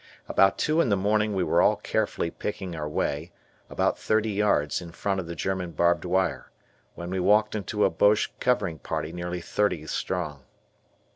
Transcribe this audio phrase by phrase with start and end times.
[0.27, 3.31] Around two in the morning we were carefully picking our way,
[3.69, 6.49] about thirty yards in front of the German barbed wire,
[6.95, 10.43] when we walked into a Boche covering party nearly thirty strong.